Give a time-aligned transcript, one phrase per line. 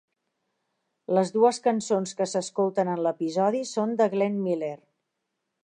[1.17, 4.75] Les dues cançons que s'escolten en l'episodi són de Glenn Miller.